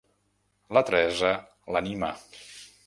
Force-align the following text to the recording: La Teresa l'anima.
La 0.77 0.83
Teresa 0.87 1.31
l'anima. 1.77 2.13